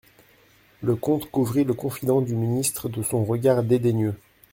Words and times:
Le 0.81 0.95
comte 0.95 1.29
couvrit 1.29 1.63
le 1.63 1.75
confident 1.75 2.21
du 2.21 2.33
ministre 2.33 2.89
de 2.89 3.03
son 3.03 3.23
regard 3.23 3.61
dédaigneux. 3.61 4.15